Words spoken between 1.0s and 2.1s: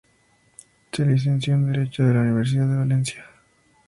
licenció en Derecho